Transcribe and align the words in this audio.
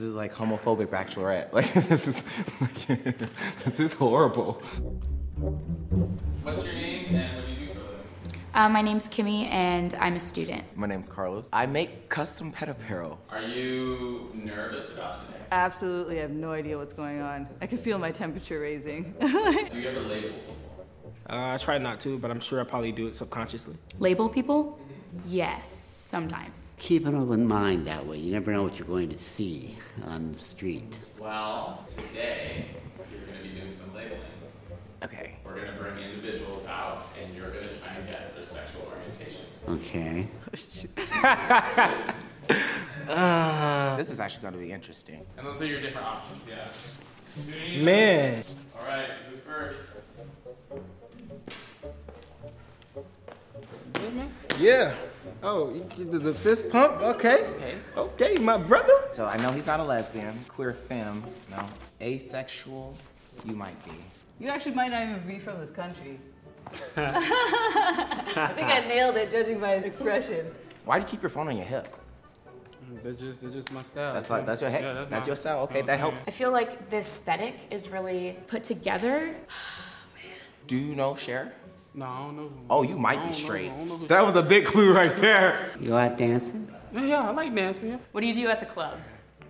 This 0.00 0.08
is 0.08 0.14
like 0.14 0.32
homophobic 0.32 0.86
bachelorette. 0.86 1.52
Like 1.52 1.74
this 1.74 2.08
is 2.08 2.22
like, 2.58 3.18
this 3.64 3.80
is 3.80 3.92
horrible. 3.92 4.54
What's 6.42 6.64
your 6.64 6.74
name 6.74 7.14
and 7.14 7.36
what 7.36 7.44
do 7.46 7.52
you 7.52 7.66
do 7.66 7.74
for 7.74 7.80
a 7.80 7.82
living? 7.82 8.06
Uh, 8.54 8.68
my 8.70 8.80
name's 8.80 9.10
Kimmy, 9.10 9.46
and 9.50 9.92
I'm 10.00 10.16
a 10.16 10.20
student. 10.20 10.64
My 10.74 10.86
name's 10.86 11.10
Carlos. 11.10 11.50
I 11.52 11.66
make 11.66 12.08
custom 12.08 12.50
pet 12.50 12.70
apparel. 12.70 13.20
Are 13.28 13.42
you 13.42 14.30
nervous 14.32 14.94
about 14.94 15.26
today? 15.26 15.38
Absolutely, 15.52 16.16
I 16.16 16.22
have 16.22 16.30
no 16.30 16.52
idea 16.52 16.78
what's 16.78 16.94
going 16.94 17.20
on. 17.20 17.46
I 17.60 17.66
can 17.66 17.76
feel 17.76 17.98
my 17.98 18.10
temperature 18.10 18.58
raising. 18.58 19.14
Do 19.20 19.28
you 19.28 19.86
ever 19.86 20.00
label 20.00 20.30
people? 20.30 20.56
Uh, 21.28 21.52
I 21.52 21.58
try 21.58 21.76
not 21.76 22.00
to, 22.00 22.18
but 22.18 22.30
I'm 22.30 22.40
sure 22.40 22.58
I 22.58 22.64
probably 22.64 22.92
do 22.92 23.06
it 23.06 23.14
subconsciously. 23.14 23.76
Label 23.98 24.30
people? 24.30 24.80
Yes, 25.26 25.99
sometimes. 26.10 26.72
Keep 26.76 27.06
an 27.06 27.14
open 27.14 27.46
mind 27.46 27.86
that 27.86 28.04
way. 28.04 28.18
You 28.18 28.32
never 28.32 28.52
know 28.52 28.64
what 28.64 28.78
you're 28.78 28.88
going 28.88 29.08
to 29.10 29.16
see 29.18 29.76
on 30.04 30.32
the 30.32 30.38
street. 30.40 30.98
Well, 31.18 31.86
today 31.86 32.66
you're 33.12 33.20
going 33.26 33.38
to 33.38 33.42
be 33.44 33.60
doing 33.60 33.70
some 33.70 33.94
labeling. 33.94 34.20
Okay. 35.04 35.36
We're 35.44 35.54
going 35.54 35.68
to 35.68 35.72
bring 35.74 35.98
individuals 35.98 36.66
out 36.66 37.06
and 37.22 37.34
you're 37.34 37.48
going 37.50 37.62
to 37.62 37.74
try 37.76 37.94
and 37.94 38.08
guess 38.08 38.32
their 38.32 38.44
sexual 38.44 38.92
orientation. 38.92 39.44
Okay. 39.68 40.26
Oh, 43.12 43.16
ah. 43.16 43.94
This 43.96 44.10
is 44.10 44.20
actually 44.20 44.42
gonna 44.42 44.56
be 44.56 44.72
interesting. 44.72 45.24
And 45.36 45.46
those 45.46 45.60
are 45.62 45.66
your 45.66 45.80
different 45.80 46.06
options, 46.06 46.44
yeah. 46.48 47.82
Man, 47.82 48.44
All 48.78 48.86
right, 48.86 49.08
who's 49.28 49.40
first? 49.40 49.76
yeah. 54.60 54.94
Oh, 55.42 55.70
you 55.70 55.86
you 55.96 56.04
did 56.04 56.22
the 56.22 56.34
fist 56.34 56.70
pump? 56.70 57.00
Okay. 57.00 57.44
Okay. 57.44 57.74
Okay, 57.96 58.38
my 58.38 58.58
brother. 58.58 58.92
So 59.10 59.26
I 59.26 59.36
know 59.38 59.50
he's 59.52 59.66
not 59.66 59.80
a 59.80 59.84
lesbian, 59.84 60.38
queer 60.48 60.74
femme, 60.74 61.22
no. 61.50 61.64
Asexual, 62.00 62.94
you 63.46 63.54
might 63.54 63.82
be. 63.84 63.92
you 64.38 64.48
actually 64.48 64.74
might 64.74 64.90
not 64.90 65.02
even 65.02 65.26
be 65.26 65.38
from 65.38 65.58
this 65.60 65.70
country. 65.70 66.18
I 66.96 68.52
think 68.54 68.68
I 68.68 68.80
nailed 68.86 69.16
it 69.16 69.32
judging 69.32 69.58
by 69.60 69.76
his 69.76 69.84
expression. 69.84 70.46
Why 70.84 70.98
do 70.98 71.02
you 71.04 71.08
keep 71.08 71.22
your 71.22 71.30
phone 71.30 71.48
on 71.48 71.56
your 71.56 71.66
hip? 71.66 71.88
Mm, 72.92 73.02
they're 73.02 73.12
just, 73.12 73.40
they're 73.40 73.50
just 73.50 73.72
my 73.72 73.82
style. 73.82 74.12
That's 74.14 74.30
like 74.30 74.44
that's 74.46 74.60
your 74.60 74.70
head. 74.70 74.82
Yeah, 74.84 75.04
that's 75.08 75.24
my- 75.24 75.26
your 75.26 75.36
style. 75.36 75.60
Okay, 75.64 75.82
that 75.82 75.98
helps. 75.98 76.26
I 76.28 76.30
feel 76.30 76.50
like 76.52 76.90
the 76.90 76.98
aesthetic 76.98 77.54
is 77.70 77.88
really 77.88 78.36
put 78.46 78.62
together. 78.62 79.34
Do 80.66 80.76
you 80.76 80.94
know 80.94 81.14
Cher? 81.14 81.52
No, 81.94 82.04
I 82.06 82.18
don't 82.26 82.36
know. 82.36 82.52
Oh, 82.70 82.82
you 82.82 82.98
might 82.98 83.16
don't 83.16 83.28
be 83.28 83.32
straight. 83.32 83.70
I 83.70 83.76
don't 83.76 83.88
know 83.88 83.96
who- 83.96 84.06
That 84.06 84.24
was 84.26 84.36
a 84.36 84.42
big 84.42 84.64
clue 84.64 84.92
right 84.92 85.16
there. 85.16 85.70
You 85.80 85.90
like 85.90 86.16
dancing? 86.16 86.68
Yeah, 86.92 87.04
yeah, 87.04 87.28
I 87.28 87.30
like 87.32 87.54
dancing. 87.54 87.88
Yeah. 87.90 87.98
What 88.12 88.20
do 88.20 88.26
you 88.26 88.34
do 88.34 88.48
at 88.48 88.60
the 88.60 88.66
club? 88.66 88.98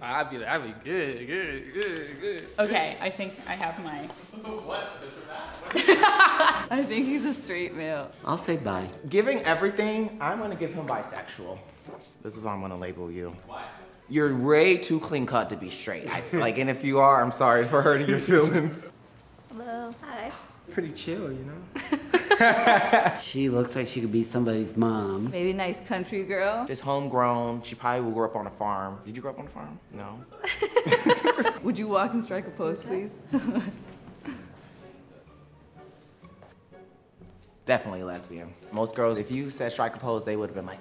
I'd 0.02 0.30
be, 0.30 0.42
I'd 0.44 0.62
be 0.62 0.74
good, 0.82 1.26
good, 1.26 1.74
good, 1.74 2.20
good. 2.20 2.46
Okay, 2.58 2.96
I 3.00 3.10
think 3.10 3.34
I 3.48 3.52
have 3.54 3.78
my. 3.84 4.08
What? 4.64 4.88
I 6.72 6.82
think 6.88 7.06
he's 7.06 7.24
a 7.26 7.34
straight 7.34 7.74
male. 7.74 8.10
I'll 8.24 8.38
say 8.38 8.56
bye. 8.56 8.88
Giving 9.08 9.40
everything, 9.44 10.16
I'm 10.20 10.38
gonna 10.38 10.56
give 10.56 10.72
him 10.72 10.86
bisexual. 10.86 11.58
This 12.22 12.36
is 12.36 12.44
how 12.44 12.50
I'm 12.50 12.60
gonna 12.62 12.78
label 12.78 13.10
you. 13.10 13.36
Why? 13.46 13.64
You're 14.08 14.36
way 14.36 14.76
too 14.76 14.98
clean 15.00 15.26
cut 15.26 15.50
to 15.50 15.56
be 15.56 15.70
straight. 15.70 16.10
I, 16.12 16.22
like, 16.32 16.58
and 16.58 16.68
if 16.70 16.82
you 16.84 16.98
are, 16.98 17.22
I'm 17.22 17.30
sorry 17.30 17.64
for 17.64 17.82
hurting 17.82 18.08
your 18.08 18.18
feelings. 18.18 18.76
Hello. 19.52 19.90
Hi. 20.02 20.32
Pretty 20.72 20.90
chill, 20.92 21.30
you 21.30 21.44
know. 21.44 21.98
She 23.20 23.48
looks 23.48 23.76
like 23.76 23.86
she 23.86 24.00
could 24.00 24.12
be 24.12 24.24
somebody's 24.24 24.76
mom. 24.76 25.30
Maybe 25.30 25.52
nice 25.52 25.80
country 25.80 26.22
girl. 26.24 26.64
Just 26.66 26.82
homegrown. 26.82 27.62
She 27.62 27.74
probably 27.74 28.00
will 28.02 28.12
grow 28.12 28.26
up 28.26 28.36
on 28.36 28.46
a 28.46 28.50
farm. 28.50 28.98
Did 29.04 29.14
you 29.16 29.22
grow 29.22 29.32
up 29.32 29.38
on 29.38 29.46
a 29.46 29.50
farm? 29.50 29.78
No. 29.92 30.24
Would 31.62 31.78
you 31.78 31.88
walk 31.88 32.14
and 32.14 32.24
strike 32.24 32.46
a 32.46 32.50
pose, 32.50 32.82
please? 32.82 33.20
Definitely 37.66 38.02
lesbian. 38.02 38.54
Most 38.72 38.96
girls, 38.96 39.18
if 39.18 39.30
you 39.30 39.50
said 39.50 39.70
strike 39.70 39.94
a 39.94 39.98
pose, 39.98 40.24
they 40.24 40.34
would 40.34 40.48
have 40.48 40.56
been 40.56 40.66
like, 40.66 40.80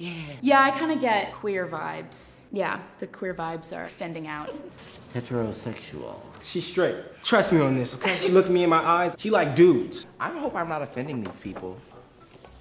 yeah. 0.00 0.12
Yeah, 0.40 0.62
I 0.62 0.70
kind 0.70 0.92
of 0.92 1.00
get 1.00 1.32
queer 1.34 1.66
vibes. 1.66 2.40
Yeah, 2.50 2.80
the 2.98 3.06
queer 3.06 3.34
vibes 3.34 3.76
are 3.76 3.84
extending 3.84 4.26
out. 4.26 4.58
Heterosexual. 5.14 6.18
She's 6.42 6.66
straight. 6.66 6.96
Trust 7.22 7.52
me 7.52 7.60
on 7.60 7.74
this, 7.74 7.94
okay? 7.96 8.14
She 8.14 8.32
looked 8.32 8.48
me 8.48 8.64
in 8.64 8.70
my 8.70 8.82
eyes. 8.82 9.14
She 9.18 9.30
like 9.30 9.54
dudes. 9.54 10.06
I 10.18 10.30
hope 10.30 10.54
I'm 10.54 10.68
not 10.68 10.80
offending 10.80 11.22
these 11.22 11.38
people. 11.38 11.76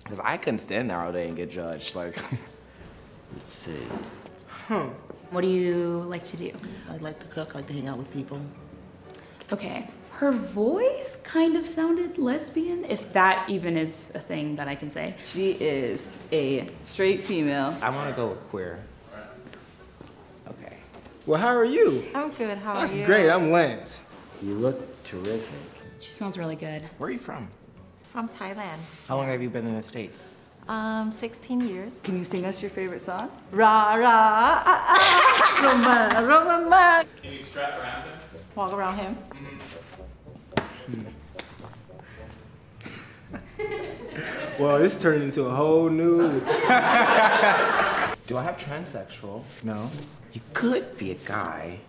Because 0.04 0.20
I 0.24 0.38
couldn't 0.38 0.58
stand 0.58 0.90
there 0.90 1.00
all 1.00 1.14
day 1.14 1.28
and 1.28 1.38
get 1.38 1.50
judged. 1.50 1.96
Like, 1.96 2.18
Let's 3.34 3.54
see. 3.54 3.86
Hmm. 4.68 4.90
What 5.30 5.42
do 5.42 5.48
you 5.48 6.04
like 6.08 6.26
to 6.26 6.38
do? 6.38 6.52
I 6.90 6.98
like 6.98 7.20
to 7.20 7.28
cook, 7.28 7.52
I 7.54 7.60
like 7.60 7.68
to 7.68 7.74
hang 7.74 7.88
out 7.88 7.98
with 7.98 8.12
people. 8.12 8.42
Okay. 9.54 9.88
Her 10.20 10.32
voice 10.34 11.22
kind 11.24 11.56
of 11.56 11.66
sounded 11.66 12.18
lesbian, 12.18 12.84
if 12.84 13.14
that 13.14 13.50
even 13.50 13.78
is 13.78 14.12
a 14.16 14.20
thing 14.20 14.58
that 14.58 14.68
I 14.68 14.76
can 14.76 14.90
say. 14.90 15.16
She 15.26 15.52
is 15.52 16.18
a 16.34 16.68
straight 16.82 17.24
female. 17.24 17.74
I 17.82 17.90
want 17.90 18.10
to 18.10 18.16
go 18.18 18.28
with 18.28 18.50
queer. 18.50 18.84
Okay. 20.46 20.76
Well, 21.26 21.40
how 21.40 21.56
are 21.56 21.64
you? 21.64 22.06
I'm 22.14 22.32
good. 22.32 22.58
How 22.58 22.82
That's 22.82 22.96
are 22.96 22.98
you? 22.98 23.04
That's 23.04 23.08
great. 23.08 23.30
I'm 23.30 23.50
Lance. 23.50 24.04
You 24.44 24.56
look 24.56 25.06
terrific. 25.06 25.70
She 26.02 26.12
smells 26.12 26.38
really 26.38 26.58
good. 26.58 26.82
Where 26.98 27.08
are 27.08 27.14
you 27.14 27.18
from? 27.18 27.48
From 28.12 28.28
Thailand. 28.28 28.80
How 29.08 29.16
long 29.16 29.28
have 29.28 29.42
you 29.42 29.50
been 29.50 29.66
in 29.68 29.76
the 29.78 29.82
States? 29.82 30.28
Um, 30.68 31.14
16 31.14 31.62
years. 31.62 32.02
Can 32.02 32.18
you 32.18 32.26
sing 32.26 32.44
us 32.44 32.62
your 32.62 32.72
favorite 32.72 33.00
song? 33.00 33.32
Ra 33.54 33.94
ra 33.94 34.10
ah 34.12 34.64
ah. 34.66 36.20
Roma 36.20 36.28
Roma 36.28 36.70
ma. 36.70 37.04
Can 37.24 37.32
you 37.32 37.40
strap 37.40 37.80
around 37.80 38.04
him? 38.04 38.20
Walk 38.56 38.74
around 38.74 38.98
him. 38.98 39.18
Well, 44.60 44.78
this 44.78 45.02
turned 45.02 45.24
into 45.24 45.46
a 45.46 45.52
whole 45.52 45.90
new. 45.90 46.18
Do 46.42 46.46
I 48.38 48.44
have 48.44 48.58
transsexual? 48.58 49.44
No. 49.64 49.90
You 50.34 50.42
could 50.54 50.98
be 50.98 51.12
a 51.12 51.16
guy, 51.16 51.80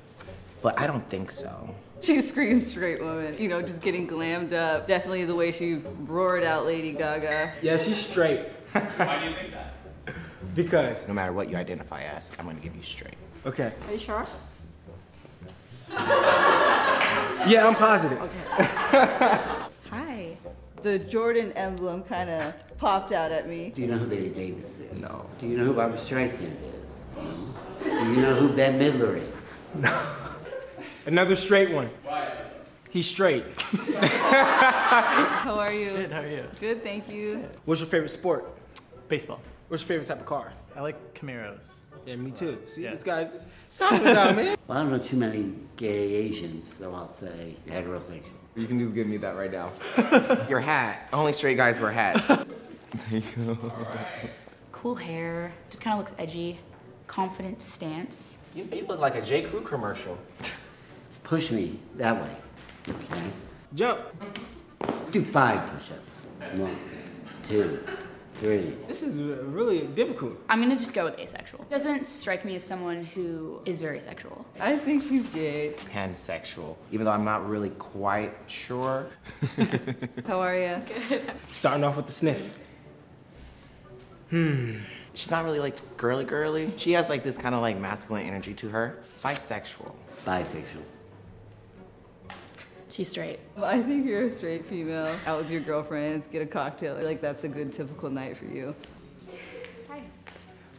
but 0.62 0.78
I 0.78 0.86
don't 0.86 1.06
think 1.10 1.32
so. 1.32 1.74
She 2.00 2.20
screams 2.20 2.68
straight 2.68 3.00
woman. 3.00 3.36
You 3.38 3.48
know, 3.48 3.60
just 3.60 3.82
getting 3.82 4.06
glammed 4.06 4.52
up. 4.52 4.86
Definitely 4.86 5.24
the 5.24 5.34
way 5.34 5.50
she 5.50 5.82
roared 6.06 6.44
out 6.44 6.64
Lady 6.64 6.92
Gaga. 6.92 7.54
Yeah, 7.60 7.76
she's 7.76 7.98
straight. 7.98 8.46
Why 8.72 9.18
do 9.18 9.26
you 9.26 9.34
think 9.34 9.52
that? 9.52 9.74
Because. 10.54 11.08
No 11.08 11.14
matter 11.14 11.32
what 11.32 11.50
you 11.50 11.56
identify 11.56 12.02
as, 12.04 12.30
I'm 12.38 12.46
gonna 12.46 12.60
give 12.60 12.76
you 12.76 12.82
straight. 12.82 13.16
Okay. 13.44 13.72
Are 13.88 13.92
you 13.92 13.98
sure? 13.98 14.24
Yeah, 17.48 17.66
I'm 17.66 17.74
positive. 17.74 18.18
Hi. 18.48 19.56
The 20.82 20.98
Jordan 20.98 21.52
emblem 21.52 22.02
kind 22.04 22.30
of 22.30 22.54
popped 22.78 23.12
out 23.12 23.30
at 23.32 23.48
me. 23.48 23.70
Do 23.74 23.82
you 23.82 23.86
know 23.88 23.98
who 23.98 24.06
Bette 24.06 24.28
Davis 24.30 24.78
is? 24.80 25.00
No. 25.00 25.26
Do 25.38 25.46
you 25.46 25.56
know 25.58 25.64
who 25.64 25.74
Barbra 25.74 25.98
Streisand 25.98 26.52
is? 26.84 26.98
No. 27.16 27.22
Do 27.84 28.12
you 28.12 28.22
know 28.22 28.34
who 28.34 28.48
Bette 28.56 28.78
Midler 28.78 29.16
is? 29.16 29.54
No. 29.74 30.06
Another 31.06 31.34
straight 31.34 31.70
one. 31.70 31.90
Why? 32.04 32.32
He's 32.90 33.06
straight. 33.06 33.44
How 33.60 35.54
are 35.56 35.72
you? 35.72 35.90
Good, 35.90 36.12
how 36.12 36.20
are 36.22 36.26
you? 36.28 36.44
Good, 36.60 36.82
thank 36.82 37.08
you. 37.10 37.44
What's 37.64 37.80
your 37.80 37.88
favorite 37.90 38.08
sport? 38.10 38.46
Baseball. 39.08 39.40
What's 39.68 39.82
your 39.82 39.88
favorite 39.88 40.06
type 40.08 40.20
of 40.20 40.26
car? 40.26 40.52
I 40.74 40.80
like 40.80 41.14
Camaros. 41.14 41.80
Yeah, 42.06 42.16
me 42.16 42.30
too. 42.30 42.58
See, 42.66 42.82
Yeah. 42.84 42.90
this 42.90 43.02
guy's 43.04 43.46
talking 43.74 44.00
about 44.00 44.34
man. 44.36 44.56
Well, 44.66 44.78
I 44.78 44.82
don't 44.82 44.90
know 44.92 44.98
too 44.98 45.16
many 45.16 45.52
gay 45.76 46.14
Asians, 46.14 46.72
so 46.72 46.94
I'll 46.94 47.08
say 47.08 47.56
heterosexual. 47.66 48.22
You 48.56 48.66
can 48.66 48.78
just 48.78 48.94
give 48.94 49.06
me 49.06 49.16
that 49.18 49.36
right 49.36 49.50
now. 49.50 49.70
Your 50.48 50.60
hat. 50.60 51.08
Only 51.12 51.32
straight 51.32 51.56
guys 51.56 51.78
wear 51.78 51.90
hats. 51.92 52.26
there 52.26 52.44
you 53.10 53.22
go. 53.36 53.72
Cool 54.72 54.94
hair, 54.94 55.52
just 55.68 55.82
kind 55.82 55.94
of 55.94 55.98
looks 55.98 56.14
edgy. 56.18 56.58
Confident 57.06 57.60
stance. 57.60 58.38
You, 58.54 58.68
you 58.72 58.86
look 58.86 59.00
like 59.00 59.14
a 59.14 59.22
J. 59.22 59.42
Crew 59.42 59.60
commercial. 59.60 60.16
Push 61.22 61.50
me 61.50 61.78
that 61.96 62.20
way. 62.20 62.36
Okay. 62.88 63.22
Jump. 63.74 64.00
Do 65.10 65.24
five 65.24 65.60
push-ups. 65.72 66.58
One, 66.58 66.76
two, 67.48 67.84
three. 68.40 68.74
This 68.88 69.02
is 69.02 69.20
really 69.20 69.86
difficult. 69.88 70.32
I'm 70.48 70.60
gonna 70.62 70.76
just 70.76 70.94
go 70.94 71.04
with 71.04 71.18
asexual. 71.18 71.66
Doesn't 71.70 72.08
strike 72.08 72.44
me 72.44 72.56
as 72.56 72.64
someone 72.64 73.04
who 73.04 73.60
is 73.66 73.82
very 73.82 74.00
sexual. 74.00 74.46
I 74.58 74.76
think 74.76 75.02
he's 75.06 75.26
gay. 75.28 75.74
Pansexual. 75.92 76.76
Even 76.90 77.04
though 77.04 77.12
I'm 77.12 77.24
not 77.24 77.46
really 77.48 77.70
quite 77.70 78.34
sure. 78.46 79.08
How 80.26 80.40
are 80.40 80.56
you? 80.56 80.82
Good. 81.08 81.22
Starting 81.48 81.84
off 81.84 81.96
with 81.98 82.06
the 82.06 82.12
sniff. 82.12 82.58
Hmm. 84.30 84.78
She's 85.12 85.30
not 85.30 85.44
really 85.44 85.60
like 85.60 85.96
girly 85.98 86.24
girly. 86.24 86.72
She 86.76 86.92
has 86.92 87.10
like 87.10 87.22
this 87.22 87.36
kind 87.36 87.54
of 87.54 87.60
like 87.60 87.78
masculine 87.78 88.26
energy 88.26 88.54
to 88.54 88.70
her. 88.70 88.98
Bisexual. 89.22 89.92
Bisexual. 90.24 90.84
She's 93.00 93.08
straight. 93.08 93.38
I 93.56 93.80
think 93.80 94.04
you're 94.04 94.26
a 94.26 94.30
straight 94.30 94.66
female. 94.66 95.16
Out 95.24 95.38
with 95.38 95.50
your 95.50 95.62
girlfriends, 95.62 96.28
get 96.28 96.42
a 96.42 96.46
cocktail. 96.46 97.02
Like 97.02 97.22
that's 97.22 97.44
a 97.44 97.48
good 97.48 97.72
typical 97.72 98.10
night 98.10 98.36
for 98.36 98.44
you. 98.44 98.74
Hi. 99.88 100.02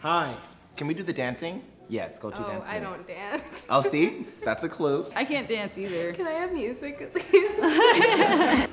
Hi. 0.01 0.37
Can 0.77 0.85
we 0.85 0.93
do 0.93 1.01
the 1.01 1.13
dancing? 1.13 1.63
Yes, 1.89 2.19
go 2.19 2.29
to 2.29 2.45
Oh, 2.45 2.47
dance. 2.47 2.67
I 2.67 2.73
move. 2.79 2.83
don't 2.83 3.07
dance. 3.07 3.65
Oh, 3.71 3.81
see? 3.81 4.27
That's 4.45 4.63
a 4.63 4.69
clue. 4.69 5.07
I 5.15 5.25
can't 5.25 5.49
dance 5.49 5.79
either. 5.79 6.13
Can 6.13 6.27
I 6.27 6.33
have 6.33 6.53
music 6.53 7.01
at 7.01 7.15
least? 7.15 8.69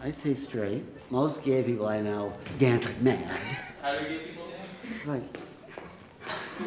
I 0.00 0.12
say 0.12 0.34
straight. 0.34 0.84
Most 1.10 1.42
gay 1.42 1.64
people 1.64 1.88
I 1.88 2.00
know 2.00 2.32
dance 2.60 2.86
like 2.86 3.00
mad. 3.00 3.40
How 3.82 3.98
do 3.98 4.04
gay 4.08 4.18
people 4.18 4.44
dance? 4.46 5.04
Like. 5.04 5.36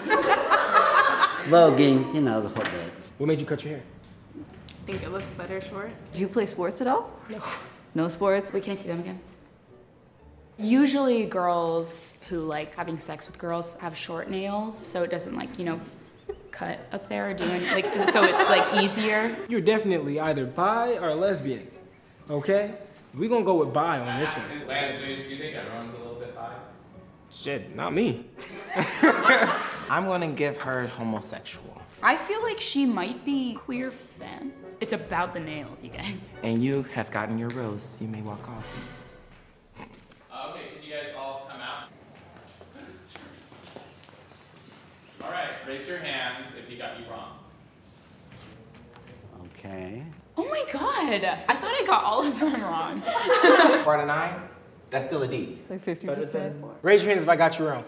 Voguing, 1.48 2.14
you 2.14 2.20
know, 2.20 2.42
the 2.42 2.50
whole 2.50 2.66
bit. 2.66 2.92
What 3.18 3.28
made 3.28 3.40
you 3.40 3.46
cut 3.46 3.64
your 3.64 3.76
hair? 3.76 3.84
I 4.84 4.86
think 4.86 5.04
it 5.04 5.12
looks 5.12 5.32
better 5.32 5.62
short. 5.62 5.92
Do 6.14 6.20
you 6.20 6.28
play 6.28 6.46
sports 6.46 6.82
at 6.82 6.88
all? 6.88 7.10
No. 7.30 7.42
No 7.96 8.10
sports? 8.10 8.52
Wait, 8.52 8.64
can 8.64 8.72
I 8.72 8.74
see 8.74 8.90
them 8.90 9.00
again? 9.00 9.18
Usually 10.58 11.26
girls 11.26 12.18
who 12.28 12.42
like 12.42 12.76
having 12.76 13.00
sex 13.00 13.26
with 13.26 13.38
girls 13.38 13.76
have 13.76 13.96
short 13.96 14.30
nails, 14.30 14.78
so 14.78 15.04
it 15.04 15.10
doesn't 15.10 15.38
like, 15.38 15.58
you 15.58 15.64
know, 15.64 15.80
cut 16.52 16.80
up 16.92 17.08
there 17.08 17.30
or 17.30 17.34
doing 17.34 17.64
like 17.72 17.94
so 17.94 18.24
it's 18.24 18.50
like 18.50 18.84
easier. 18.84 19.34
You're 19.48 19.62
definitely 19.62 20.20
either 20.20 20.46
bi 20.46 20.98
or 20.98 21.16
lesbian. 21.16 21.66
Okay? 22.30 22.76
we 23.14 23.30
gonna 23.30 23.46
go 23.46 23.56
with 23.56 23.72
bi 23.72 24.00
on 24.00 24.20
this 24.20 24.34
one. 24.34 24.68
Lance, 24.68 25.00
do 25.00 25.08
you, 25.08 25.24
do 25.24 25.30
you 25.30 25.38
think 25.38 25.56
everyone's 25.56 25.94
a 25.94 25.98
little 25.98 26.16
bit 26.16 26.36
bi? 26.36 26.52
Shit, 27.32 27.74
not 27.74 27.94
me. 27.94 28.26
I'm 29.90 30.08
gonna 30.08 30.28
give 30.28 30.58
her 30.64 30.88
homosexual. 30.88 31.82
I 32.04 32.18
feel 32.18 32.44
like 32.44 32.60
she 32.60 32.86
might 32.86 33.24
be 33.24 33.54
queer 33.54 33.90
femme. 33.90 34.52
It's 34.82 34.92
about 34.92 35.34
the 35.34 35.40
nails, 35.40 35.86
you 35.86 35.90
guys. 35.90 36.28
And 36.44 36.62
you 36.62 36.84
have 36.94 37.10
gotten 37.10 37.38
your 37.38 37.48
rose. 37.50 37.98
You 38.02 38.10
may 38.10 38.22
walk 38.22 38.50
off. 38.50 38.90
Uh, 39.80 40.50
okay, 40.50 40.64
can 40.76 40.84
you 40.84 40.94
guys 40.94 41.14
all 41.18 41.48
come 41.50 41.62
out? 41.62 41.88
All 45.24 45.32
right, 45.32 45.48
raise 45.66 45.88
your 45.88 46.00
hands 46.00 46.50
if 46.60 46.68
he 46.68 46.76
got 46.76 47.00
you 47.00 47.06
wrong. 47.10 47.40
Okay. 49.46 50.04
Oh 50.36 50.44
my 50.44 50.66
god! 50.74 51.24
I 51.24 51.36
thought 51.36 51.74
I 51.74 51.86
got 51.88 52.04
all 52.04 52.28
of 52.28 52.38
them 52.38 52.62
wrong. 52.62 53.02
Part 53.86 54.02
to 54.02 54.06
nine? 54.06 54.42
That's 54.90 55.06
still 55.06 55.24
a 55.24 55.28
D. 55.28 55.58
Like 55.70 55.86
50%? 55.86 56.62
Raise 56.82 57.02
your 57.02 57.12
hands 57.12 57.24
if 57.24 57.30
I 57.30 57.38
got 57.38 57.58
you 57.58 57.68
wrong. 57.68 57.86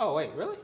Oh, 0.00 0.14
wait, 0.14 0.30
really? 0.34 0.56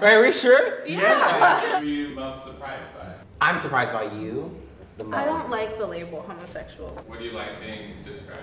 Wait, 0.00 0.20
we 0.20 0.32
sure? 0.32 0.80
What 0.86 1.80
were 1.82 1.86
you 1.86 2.08
most 2.10 2.44
surprised 2.44 2.94
by? 2.96 3.14
I'm 3.40 3.58
surprised 3.58 3.92
by 3.92 4.04
you 4.04 4.54
the 4.98 5.04
most. 5.04 5.18
I 5.18 5.24
don't 5.24 5.50
like 5.50 5.78
the 5.78 5.86
label 5.86 6.22
homosexual. 6.22 6.88
What 7.06 7.18
do 7.18 7.24
you 7.24 7.32
like 7.32 7.60
being 7.60 7.94
described 8.02 8.40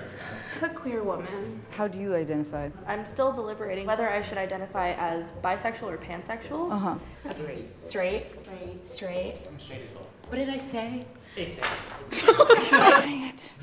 as? 0.61 0.63
A 0.63 0.73
queer 0.73 1.03
woman. 1.03 1.61
How 1.71 1.87
do 1.87 1.97
you 1.97 2.15
identify? 2.15 2.69
I'm 2.87 3.05
still 3.05 3.31
deliberating 3.33 3.85
whether 3.87 4.09
I 4.09 4.21
should 4.21 4.37
identify 4.37 4.91
as 4.93 5.33
bisexual 5.41 5.83
or 5.91 5.97
pansexual. 5.97 6.71
Uh 6.71 6.77
huh. 6.77 6.95
Straight. 7.17 7.85
Straight? 7.85 8.25
Straight. 8.43 8.85
Straight. 8.87 9.35
I'm 9.47 9.59
straight 9.59 9.81
as 9.83 9.93
well. 9.95 10.07
What 10.27 10.37
did 10.37 10.49
I 10.49 10.57
say? 10.57 11.05
Asexual. 11.37 12.47
Dang 12.69 13.23
it. 13.29 13.53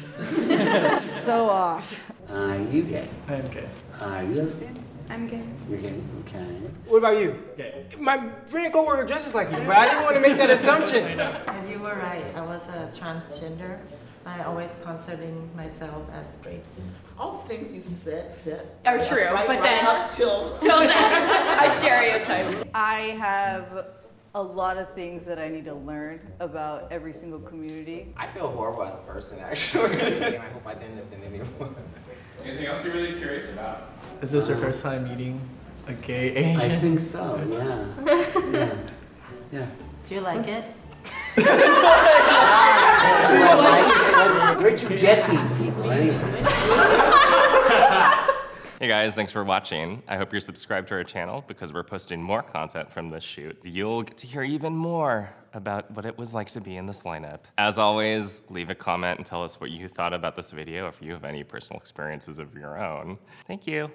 So 1.05 1.49
off. 1.49 2.11
Are 2.29 2.59
you 2.59 2.83
gay? 2.83 3.09
I 3.29 3.35
am 3.35 3.49
gay. 3.49 3.69
Are 4.01 4.23
you 4.25 4.35
lesbian? 4.35 4.85
I'm 5.11 5.27
gay. 5.27 5.43
You're 5.69 5.79
gay. 5.81 6.01
Okay. 6.21 6.45
What 6.87 6.99
about 6.99 7.21
you? 7.21 7.43
Gay. 7.57 7.85
My 7.99 8.31
friend 8.47 8.73
coworker 8.73 9.05
dresses 9.05 9.35
like 9.35 9.51
you, 9.51 9.57
but 9.67 9.77
I 9.77 9.87
didn't 9.87 10.05
want 10.05 10.15
to 10.17 10.21
make 10.23 10.37
that 10.37 10.51
assumption. 10.51 11.05
And 11.21 11.69
you 11.69 11.79
were 11.81 11.97
right. 11.97 12.25
I 12.37 12.43
was 12.43 12.67
a 12.69 12.89
transgender. 12.97 13.79
I 14.25 14.43
always 14.45 14.73
considering 14.85 15.51
myself 15.57 16.07
as 16.13 16.35
straight. 16.35 16.63
All 17.19 17.43
the 17.43 17.49
things 17.49 17.73
you 17.73 17.81
said 17.81 18.35
fit. 18.37 18.77
Are 18.87 18.99
true, 18.99 19.25
right, 19.25 19.47
but 19.47 19.59
right 19.59 19.63
then- 19.63 19.87
up 19.87 20.11
till 20.11 20.57
Till 20.61 20.79
then, 20.79 20.91
I 20.93 21.69
stereotyped. 21.79 22.69
I 22.75 23.01
have 23.19 23.87
a 24.35 24.43
lot 24.43 24.77
of 24.79 24.95
things 24.95 25.25
that 25.25 25.41
I 25.41 25.49
need 25.49 25.65
to 25.65 25.75
learn 25.75 26.21
about 26.39 26.93
every 26.93 27.13
single 27.13 27.41
community. 27.41 28.15
I 28.17 28.29
feel 28.29 28.47
horrible 28.49 28.85
as 28.85 28.95
a 28.95 28.99
person, 28.99 29.41
actually. 29.41 29.99
and 30.01 30.25
I 30.47 30.49
hope 30.51 30.67
I 30.67 30.75
didn't 30.75 30.99
offend 31.01 31.25
anyone. 31.25 31.75
Anything 32.45 32.67
else 32.67 32.85
you're 32.85 32.95
really 32.95 33.15
curious 33.15 33.53
about? 33.53 33.91
Is 34.23 34.31
this 34.31 34.49
your 34.49 34.59
first 34.59 34.83
time 34.83 35.09
meeting 35.09 35.41
a 35.87 35.93
gay 35.95 36.55
I 36.57 36.77
think 36.77 37.01
so, 37.01 37.41
yeah. 37.49 37.87
Yeah. 38.53 38.75
Yeah. 39.53 39.67
Do 40.07 40.15
you 40.15 40.21
like 40.21 40.47
it? 40.47 40.65
Do 41.37 41.43
I 43.43 43.55
like 43.59 44.57
it? 44.57 44.63
Where'd 44.63 44.81
you 44.81 44.89
get 45.01 45.29
these 45.29 45.53
people 45.59 45.91
eh? 45.91 45.97
anyway? 45.97 47.10
Hey 48.81 48.89
guys, 48.89 49.15
thanks 49.15 49.31
for 49.31 49.45
watching. 49.45 50.03
I 50.09 50.17
hope 50.17 50.33
you're 50.33 50.41
subscribed 50.41 50.89
to 50.89 50.95
our 50.95 51.05
channel 51.05 51.45
because 51.47 51.71
we're 51.71 51.83
posting 51.83 52.23
more 52.23 52.43
content 52.43 52.91
from 52.91 53.11
this 53.11 53.23
shoot. 53.23 53.59
You'll 53.63 54.01
get 54.01 54.17
to 54.17 54.27
hear 54.27 54.43
even 54.43 54.75
more 54.75 55.29
about 55.53 55.91
what 55.91 56.07
it 56.07 56.17
was 56.17 56.33
like 56.33 56.49
to 56.53 56.63
be 56.63 56.79
in 56.79 56.87
this 56.87 57.03
lineup. 57.03 57.41
As 57.59 57.77
always, 57.77 58.41
leave 58.49 58.71
a 58.71 58.75
comment 58.75 59.19
and 59.19 59.27
tell 59.27 59.45
us 59.45 59.61
what 59.61 59.71
you 59.71 59.87
thought 59.87 60.15
about 60.15 60.35
this 60.35 60.51
video 60.51 60.89
if 60.89 61.03
you 61.03 61.13
have 61.13 61.25
any 61.25 61.45
personal 61.45 61.79
experiences 61.79 62.39
of 62.39 62.55
your 62.55 62.83
own. 62.83 63.19
Thank 63.47 63.67
you. 63.67 63.91